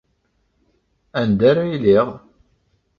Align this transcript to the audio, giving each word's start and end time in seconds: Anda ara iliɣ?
Anda 1.19 1.45
ara 1.49 1.63
iliɣ? 1.75 2.07